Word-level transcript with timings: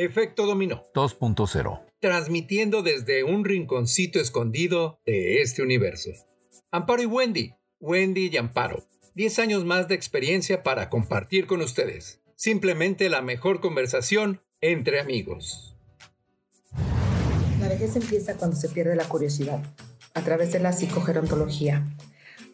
Efecto 0.00 0.46
Dominó 0.46 0.84
2.0. 0.94 1.80
Transmitiendo 1.98 2.84
desde 2.84 3.24
un 3.24 3.44
rinconcito 3.44 4.20
escondido 4.20 5.00
de 5.04 5.42
este 5.42 5.60
universo. 5.60 6.10
Amparo 6.70 7.02
y 7.02 7.06
Wendy. 7.06 7.54
Wendy 7.80 8.30
y 8.32 8.36
Amparo. 8.36 8.86
10 9.16 9.40
años 9.40 9.64
más 9.64 9.88
de 9.88 9.96
experiencia 9.96 10.62
para 10.62 10.88
compartir 10.88 11.48
con 11.48 11.62
ustedes. 11.62 12.20
Simplemente 12.36 13.10
la 13.10 13.22
mejor 13.22 13.60
conversación 13.60 14.40
entre 14.60 15.00
amigos. 15.00 15.74
La 17.60 17.66
vejez 17.66 17.96
empieza 17.96 18.36
cuando 18.36 18.54
se 18.54 18.68
pierde 18.68 18.94
la 18.94 19.08
curiosidad, 19.08 19.60
a 20.14 20.22
través 20.22 20.52
de 20.52 20.60
la 20.60 20.72
psicogerontología. 20.72 21.84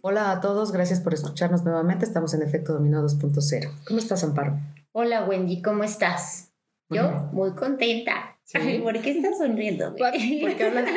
Hola 0.00 0.30
a 0.30 0.40
todos, 0.40 0.70
gracias 0.70 1.00
por 1.00 1.12
escucharnos 1.12 1.64
nuevamente. 1.64 2.04
Estamos 2.04 2.34
en 2.34 2.42
Efecto 2.42 2.72
Dominó 2.72 3.02
2.0. 3.02 3.68
¿Cómo 3.84 3.98
estás, 3.98 4.22
Amparo? 4.22 4.60
Hola, 4.92 5.24
Wendy, 5.24 5.60
¿cómo 5.60 5.82
estás? 5.82 6.51
Yo 6.92 7.28
muy 7.32 7.52
contenta. 7.52 8.36
Ay, 8.54 8.80
¿por 8.80 9.00
qué 9.00 9.10
estás 9.10 9.38
sonriendo? 9.38 9.94
Porque, 9.96 10.64
hablas, 10.64 10.90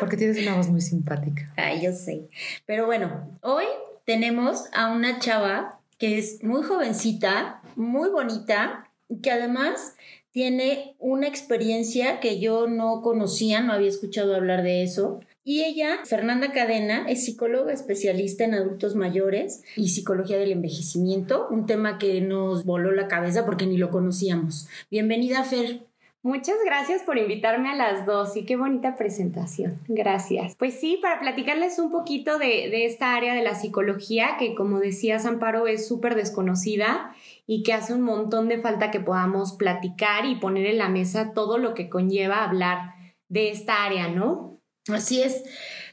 porque 0.00 0.16
tienes 0.16 0.38
una 0.38 0.56
voz 0.56 0.68
muy 0.68 0.80
simpática. 0.80 1.52
Ay, 1.56 1.82
yo 1.82 1.92
sé. 1.92 2.28
Pero 2.64 2.86
bueno, 2.86 3.38
hoy 3.42 3.64
tenemos 4.04 4.64
a 4.72 4.90
una 4.90 5.18
chava 5.20 5.78
que 5.98 6.18
es 6.18 6.42
muy 6.42 6.62
jovencita, 6.62 7.60
muy 7.76 8.08
bonita, 8.10 8.90
que 9.22 9.30
además 9.30 9.94
tiene 10.32 10.96
una 10.98 11.28
experiencia 11.28 12.20
que 12.20 12.40
yo 12.40 12.66
no 12.66 13.02
conocía, 13.02 13.60
no 13.60 13.72
había 13.72 13.88
escuchado 13.88 14.34
hablar 14.34 14.62
de 14.62 14.82
eso. 14.82 15.20
Y 15.48 15.62
ella, 15.62 16.00
Fernanda 16.04 16.50
Cadena, 16.50 17.06
es 17.08 17.24
psicóloga 17.24 17.72
especialista 17.72 18.42
en 18.42 18.54
adultos 18.54 18.96
mayores 18.96 19.62
y 19.76 19.90
psicología 19.90 20.38
del 20.38 20.50
envejecimiento, 20.50 21.46
un 21.48 21.66
tema 21.66 21.98
que 21.98 22.20
nos 22.20 22.64
voló 22.64 22.90
la 22.90 23.06
cabeza 23.06 23.46
porque 23.46 23.64
ni 23.64 23.76
lo 23.76 23.90
conocíamos. 23.90 24.68
Bienvenida, 24.90 25.44
Fer. 25.44 25.86
Muchas 26.24 26.56
gracias 26.64 27.04
por 27.04 27.16
invitarme 27.16 27.70
a 27.70 27.76
las 27.76 28.06
dos 28.06 28.36
y 28.36 28.44
qué 28.44 28.56
bonita 28.56 28.96
presentación. 28.96 29.78
Gracias. 29.86 30.56
Pues 30.56 30.80
sí, 30.80 30.98
para 31.00 31.20
platicarles 31.20 31.78
un 31.78 31.92
poquito 31.92 32.40
de, 32.40 32.84
esta 32.84 33.14
área 33.14 33.32
de 33.32 33.44
la 33.44 33.54
psicología 33.54 34.38
que 34.40 34.56
como 34.56 34.80
decía 34.80 35.18
Amparo 35.24 35.68
es 35.68 35.86
súper 35.86 36.16
desconocida 36.16 37.14
y 37.46 37.62
que 37.62 37.72
hace 37.72 37.94
un 37.94 38.02
montón 38.02 38.48
de 38.48 38.58
falta 38.58 38.90
que 38.90 38.98
podamos 38.98 39.52
platicar 39.52 40.26
y 40.26 40.40
poner 40.40 40.66
en 40.66 40.78
la 40.78 40.88
mesa 40.88 41.34
todo 41.34 41.56
lo 41.56 41.72
que 41.74 41.88
conlleva 41.88 42.42
hablar 42.42 42.96
de 43.28 43.52
esta 43.52 43.84
área, 43.84 44.08
¿no? 44.08 44.55
Así 44.88 45.22
es. 45.22 45.42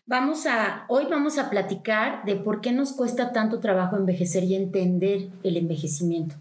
Vamos 0.06 0.46
a, 0.48 0.86
hoy 0.90 1.06
vamos 1.10 1.38
a 1.38 1.50
platicar 1.50 2.26
de 2.26 2.36
por 2.36 2.60
qué 2.60 2.74
nos 2.74 2.92
cuesta 2.92 3.32
tanto 3.32 3.62
trabajo 3.62 3.96
envejecer 3.96 4.44
y 4.44 4.56
entender 4.56 5.30
el 5.44 5.56
envejecimiento. 5.56 6.36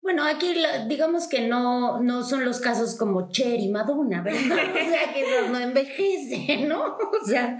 Bueno, 0.00 0.24
aquí 0.24 0.54
digamos 0.88 1.26
que 1.26 1.48
no, 1.48 2.00
no 2.00 2.22
son 2.22 2.44
los 2.44 2.60
casos 2.60 2.94
como 2.94 3.30
Cher 3.30 3.58
y 3.58 3.68
Madonna, 3.68 4.22
¿verdad? 4.22 4.40
O 4.70 4.90
sea, 4.90 5.12
que 5.12 5.24
no, 5.42 5.48
no 5.50 5.58
envejece, 5.58 6.66
¿no? 6.66 6.84
O 6.84 7.26
sea, 7.26 7.58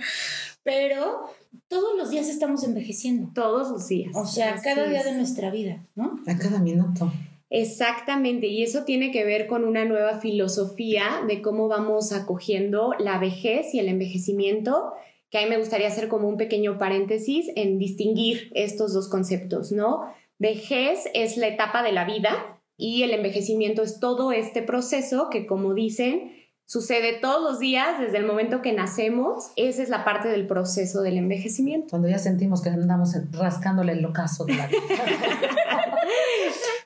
pero 0.62 1.30
todos 1.68 1.96
los 1.98 2.10
días 2.10 2.28
estamos 2.28 2.62
envejeciendo. 2.62 3.32
Todos 3.34 3.70
los 3.70 3.88
días. 3.88 4.12
O 4.14 4.26
sea, 4.26 4.54
cada 4.62 4.88
día 4.88 5.02
de 5.02 5.14
nuestra 5.14 5.50
vida, 5.50 5.84
¿no? 5.96 6.20
A 6.26 6.36
cada 6.36 6.60
minuto. 6.60 7.12
Exactamente, 7.50 8.46
y 8.46 8.62
eso 8.62 8.84
tiene 8.84 9.10
que 9.10 9.24
ver 9.24 9.48
con 9.48 9.64
una 9.64 9.84
nueva 9.84 10.20
filosofía 10.20 11.22
de 11.26 11.42
cómo 11.42 11.66
vamos 11.66 12.12
acogiendo 12.12 12.94
la 13.00 13.18
vejez 13.18 13.74
y 13.74 13.80
el 13.80 13.88
envejecimiento, 13.88 14.92
que 15.30 15.38
a 15.38 15.42
mí 15.42 15.48
me 15.48 15.58
gustaría 15.58 15.88
hacer 15.88 16.06
como 16.06 16.28
un 16.28 16.36
pequeño 16.36 16.78
paréntesis 16.78 17.50
en 17.56 17.78
distinguir 17.78 18.52
estos 18.54 18.94
dos 18.94 19.08
conceptos, 19.08 19.72
¿no? 19.72 20.02
Vejez 20.38 21.08
es 21.12 21.36
la 21.36 21.48
etapa 21.48 21.82
de 21.82 21.90
la 21.90 22.04
vida 22.04 22.60
y 22.76 23.02
el 23.02 23.12
envejecimiento 23.12 23.82
es 23.82 23.98
todo 23.98 24.30
este 24.30 24.62
proceso 24.62 25.28
que, 25.28 25.46
como 25.46 25.74
dicen, 25.74 26.32
sucede 26.66 27.18
todos 27.20 27.42
los 27.42 27.58
días 27.58 27.98
desde 27.98 28.18
el 28.18 28.26
momento 28.26 28.62
que 28.62 28.72
nacemos. 28.72 29.50
Esa 29.56 29.82
es 29.82 29.88
la 29.88 30.04
parte 30.04 30.28
del 30.28 30.46
proceso 30.46 31.02
del 31.02 31.18
envejecimiento. 31.18 31.88
Cuando 31.90 32.08
ya 32.08 32.18
sentimos 32.18 32.62
que 32.62 32.70
andamos 32.70 33.12
rascándole 33.32 33.92
el 33.92 34.04
ocaso 34.04 34.44
de 34.44 34.54
la 34.54 34.68
vida. 34.68 34.78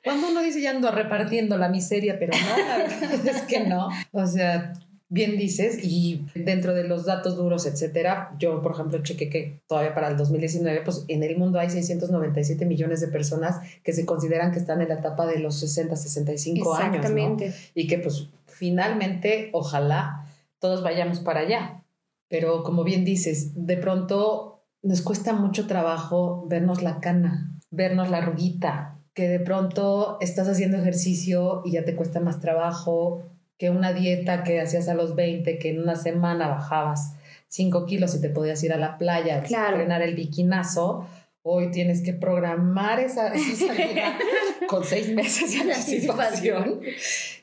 Cuando 0.05 0.29
uno 0.29 0.43
dice 0.43 0.61
ya 0.61 0.71
ando 0.71 0.91
repartiendo 0.91 1.57
la 1.57 1.69
miseria, 1.69 2.19
pero 2.19 2.33
no, 2.33 3.31
es 3.31 3.43
que 3.43 3.61
no. 3.67 3.89
O 4.13 4.27
sea, 4.27 4.75
bien 5.09 5.39
dices, 5.39 5.79
y 5.83 6.27
dentro 6.35 6.75
de 6.75 6.85
los 6.85 7.05
datos 7.05 7.37
duros, 7.37 7.67
etcétera, 7.67 8.35
yo, 8.39 8.61
por 8.63 8.73
ejemplo, 8.73 9.03
chequé 9.03 9.31
que 9.31 9.61
todavía 9.67 9.95
para 9.95 10.09
el 10.09 10.17
2019, 10.17 10.83
pues 10.85 11.05
en 11.09 11.23
el 11.23 11.37
mundo 11.37 11.59
hay 11.59 11.71
697 11.71 12.67
millones 12.67 13.01
de 13.01 13.09
personas 13.09 13.61
que 13.83 13.93
se 13.93 14.05
consideran 14.05 14.53
que 14.53 14.59
están 14.59 14.81
en 14.83 14.89
la 14.89 14.95
etapa 14.95 15.27
de 15.27 15.39
los 15.39 15.59
60, 15.61 15.97
65 15.97 16.75
años. 16.75 16.97
Exactamente. 16.97 17.55
Y 17.75 17.87
que, 17.87 17.99
pues, 17.99 18.29
finalmente, 18.47 19.51
ojalá 19.53 20.27
todos 20.59 20.83
vayamos 20.83 21.21
para 21.21 21.41
allá. 21.41 21.85
Pero 22.29 22.63
como 22.65 22.85
bien 22.85 23.05
dices, 23.05 23.53
de 23.55 23.77
pronto 23.77 24.65
nos 24.83 25.03
cuesta 25.03 25.33
mucho 25.33 25.67
trabajo 25.67 26.47
vernos 26.49 26.83
la 26.83 27.01
cana, 27.01 27.57
vernos 27.71 28.11
la 28.11 28.21
ruguita, 28.21 28.99
que 29.15 29.29
de 29.29 29.41
pronto 29.41 30.19
estás 30.21 30.49
haciendo 30.49 30.77
ejercicio 30.77 31.63
y 31.65 31.73
ya 31.73 31.85
te 31.85 31.95
cuesta 31.95 32.21
más 32.21 32.41
trabajo 32.41 33.23
que 33.57 33.71
una 33.71 33.93
dieta 33.93 34.43
que 34.43 34.61
hacías 34.61 34.89
a 34.89 34.95
los 34.95 35.15
20, 35.15 35.59
que 35.59 35.71
en 35.71 35.81
una 35.81 35.95
semana 35.95 36.49
bajabas 36.49 37.15
5 37.49 37.87
kilos 37.87 38.15
y 38.17 38.21
te 38.21 38.29
podías 38.29 38.63
ir 38.65 38.73
a 38.73 38.77
la 38.77 38.99
playa, 38.99 39.43
claro. 39.45 39.77
frenar 39.77 40.03
el 40.03 40.17
biquinazo. 40.17 41.07
Hoy 41.43 41.71
tienes 41.71 42.03
que 42.03 42.13
programar 42.13 42.99
esa, 42.99 43.33
salida 43.57 44.19
con 44.67 44.83
seis 44.83 45.13
meses 45.13 45.53
de 45.53 45.73
anticipación 45.73 46.81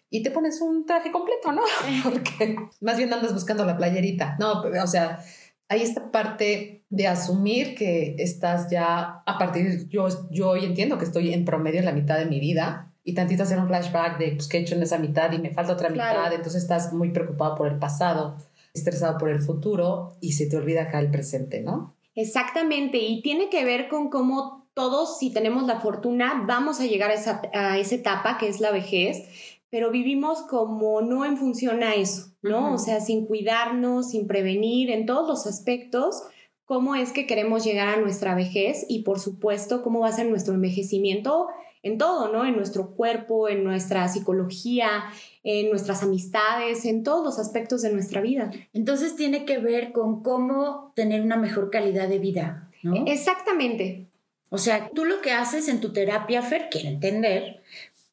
y 0.09 0.23
te 0.23 0.31
pones 0.31 0.59
un 0.59 0.85
traje 0.85 1.11
completo, 1.11 1.53
¿no? 1.53 1.61
Porque 2.03 2.57
más 2.81 2.97
bien 2.97 3.13
andas 3.13 3.33
buscando 3.33 3.63
la 3.63 3.77
playerita. 3.77 4.35
No, 4.39 4.61
o 4.61 4.87
sea, 4.87 5.23
hay 5.71 5.83
esta 5.83 6.11
parte 6.11 6.83
de 6.89 7.07
asumir 7.07 7.75
que 7.75 8.15
estás 8.19 8.69
ya 8.69 9.23
a 9.25 9.37
partir, 9.37 9.87
yo, 9.87 10.05
yo 10.29 10.49
hoy 10.49 10.65
entiendo 10.65 10.97
que 10.97 11.05
estoy 11.05 11.33
en 11.33 11.45
promedio 11.45 11.79
en 11.79 11.85
la 11.85 11.93
mitad 11.93 12.17
de 12.17 12.25
mi 12.25 12.41
vida 12.41 12.93
y 13.05 13.13
tantito 13.13 13.43
hacer 13.43 13.57
un 13.57 13.67
flashback 13.67 14.17
de 14.19 14.31
pues, 14.33 14.49
qué 14.49 14.57
he 14.57 14.61
hecho 14.61 14.75
en 14.75 14.83
esa 14.83 14.97
mitad 14.97 15.31
y 15.31 15.39
me 15.39 15.51
falta 15.51 15.71
otra 15.71 15.89
mitad, 15.89 16.33
entonces 16.33 16.63
estás 16.63 16.91
muy 16.91 17.11
preocupado 17.11 17.55
por 17.55 17.69
el 17.69 17.79
pasado, 17.79 18.35
estresado 18.73 19.17
por 19.17 19.29
el 19.29 19.39
futuro 19.39 20.17
y 20.19 20.33
se 20.33 20.47
te 20.47 20.57
olvida 20.57 20.81
acá 20.83 20.99
el 20.99 21.09
presente, 21.09 21.61
¿no? 21.61 21.95
Exactamente, 22.15 22.97
y 22.97 23.21
tiene 23.21 23.49
que 23.49 23.63
ver 23.63 23.87
con 23.87 24.09
cómo 24.09 24.67
todos, 24.73 25.19
si 25.19 25.31
tenemos 25.31 25.63
la 25.63 25.79
fortuna, 25.79 26.43
vamos 26.45 26.81
a 26.81 26.85
llegar 26.85 27.11
a 27.11 27.13
esa, 27.13 27.43
a 27.53 27.77
esa 27.77 27.95
etapa 27.95 28.37
que 28.37 28.49
es 28.49 28.59
la 28.59 28.71
vejez, 28.71 29.23
pero 29.71 29.89
vivimos 29.89 30.41
como 30.43 31.01
no 31.01 31.25
en 31.25 31.37
función 31.37 31.81
a 31.81 31.95
eso, 31.95 32.33
¿no? 32.41 32.73
O 32.73 32.77
sea, 32.77 32.99
sin 32.99 33.25
cuidarnos, 33.25 34.11
sin 34.11 34.27
prevenir 34.27 34.91
en 34.91 35.05
todos 35.05 35.27
los 35.27 35.47
aspectos, 35.47 36.23
cómo 36.65 36.95
es 36.95 37.13
que 37.13 37.25
queremos 37.25 37.63
llegar 37.63 37.87
a 37.87 37.99
nuestra 37.99 38.35
vejez 38.35 38.85
y 38.87 39.03
por 39.03 39.19
supuesto 39.19 39.81
cómo 39.81 40.01
va 40.01 40.09
a 40.09 40.13
ser 40.13 40.27
nuestro 40.27 40.53
envejecimiento 40.53 41.47
en 41.83 41.97
todo, 41.97 42.31
¿no? 42.31 42.45
En 42.45 42.55
nuestro 42.55 42.91
cuerpo, 42.91 43.49
en 43.49 43.63
nuestra 43.63 44.07
psicología, 44.07 45.05
en 45.43 45.69
nuestras 45.69 46.03
amistades, 46.03 46.85
en 46.85 47.03
todos 47.03 47.23
los 47.23 47.39
aspectos 47.39 47.81
de 47.81 47.91
nuestra 47.91 48.21
vida. 48.21 48.51
Entonces 48.73 49.15
tiene 49.15 49.45
que 49.45 49.57
ver 49.57 49.93
con 49.93 50.21
cómo 50.21 50.91
tener 50.95 51.21
una 51.21 51.37
mejor 51.37 51.69
calidad 51.71 52.07
de 52.07 52.19
vida, 52.19 52.69
¿no? 52.83 53.05
Exactamente. 53.07 54.07
O 54.49 54.57
sea, 54.57 54.89
tú 54.93 55.05
lo 55.05 55.21
que 55.21 55.31
haces 55.31 55.69
en 55.69 55.79
tu 55.79 55.93
terapia, 55.93 56.41
Fer, 56.41 56.67
quiero 56.69 56.89
entender, 56.89 57.63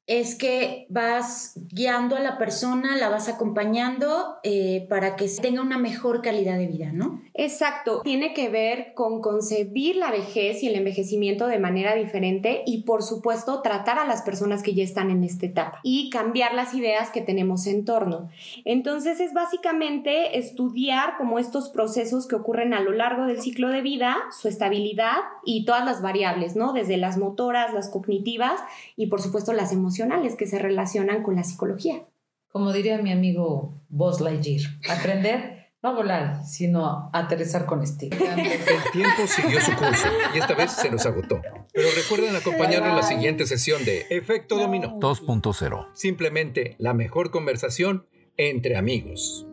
es 0.09 0.35
que 0.37 0.87
vas 0.89 1.53
guiando 1.71 2.17
a 2.17 2.21
la 2.21 2.39
persona, 2.39 2.97
la 2.97 3.11
vas 3.11 3.29
acompañando 3.29 4.39
eh, 4.43 4.87
para 4.89 5.17
que 5.17 5.29
tenga 5.29 5.61
una 5.61 5.77
mejor 5.77 6.23
calidad 6.23 6.57
de 6.57 6.67
vida, 6.67 6.91
¿no? 6.95 7.21
Exacto, 7.35 8.01
tiene 8.01 8.33
que 8.33 8.49
ver 8.49 8.95
con 8.95 9.21
concebir 9.21 9.97
la 9.97 10.11
vejez 10.11 10.63
y 10.63 10.69
el 10.69 10.77
envejecimiento 10.77 11.47
de 11.47 11.59
manera 11.59 11.95
diferente 11.95 12.63
y 12.65 12.85
por 12.85 13.03
supuesto 13.03 13.61
tratar 13.61 13.99
a 13.99 14.07
las 14.07 14.23
personas 14.23 14.63
que 14.63 14.73
ya 14.73 14.83
están 14.83 15.11
en 15.11 15.25
esta 15.25 15.45
etapa 15.45 15.81
y 15.83 16.09
cambiar 16.09 16.55
las 16.55 16.73
ideas 16.73 17.11
que 17.11 17.21
tenemos 17.21 17.67
en 17.67 17.85
torno. 17.85 18.31
Entonces 18.65 19.21
es 19.21 19.35
básicamente 19.35 20.39
estudiar 20.39 21.19
como 21.19 21.39
estos 21.39 21.69
procesos 21.69 22.27
que 22.27 22.35
ocurren 22.35 22.73
a 22.73 22.81
lo 22.81 22.93
largo 22.93 23.27
del 23.27 23.43
ciclo 23.43 23.69
de 23.69 23.83
vida, 23.83 24.17
su 24.31 24.49
estabilidad 24.49 25.19
y 25.45 25.67
todas 25.67 25.85
las 25.85 26.01
variables, 26.01 26.57
¿no? 26.57 26.73
Desde 26.73 26.97
las 26.97 27.19
motoras, 27.19 27.75
las 27.75 27.91
cognitivas 27.91 28.59
y 28.97 29.09
por 29.09 29.21
supuesto 29.21 29.53
las 29.53 29.71
emocionales 29.99 30.37
que 30.37 30.47
se 30.47 30.59
relacionan 30.59 31.23
con 31.23 31.37
la 31.37 31.45
psicología. 31.45 32.07
Como 32.49 32.73
diría 32.73 32.99
mi 32.99 33.13
amigo 33.13 33.75
Buzz 33.89 34.21
Lightyear, 34.21 34.63
aprender 34.89 35.59
no 35.83 35.91
a 35.91 35.95
volar, 35.95 36.45
sino 36.45 36.87
a 36.87 37.11
aterrizar 37.13 37.67
con 37.67 37.83
estilo. 37.83 38.17
El 38.17 38.91
tiempo 38.93 39.27
siguió 39.27 39.61
su 39.61 39.73
curso 39.77 40.09
y 40.35 40.39
esta 40.39 40.55
vez 40.55 40.73
se 40.73 40.91
nos 40.91 41.07
agotó. 41.07 41.41
Pero 41.73 41.89
recuerden 41.95 42.35
acompañarnos 42.35 42.91
en 42.91 42.97
la 42.97 43.03
siguiente 43.03 43.47
sesión 43.47 43.85
de 43.85 44.07
Efecto 44.11 44.57
Dominó 44.57 44.99
2.0. 44.99 45.89
Simplemente 45.95 46.75
la 46.79 46.95
mejor 46.95 47.31
conversación 47.31 48.07
entre 48.37 48.77
amigos. 48.77 49.47